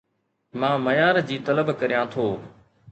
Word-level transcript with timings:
مان 0.61 0.75
معيار 0.87 1.19
جي 1.31 1.39
طلب 1.51 1.71
ڪريان 1.85 2.13
ٿو 2.17 2.29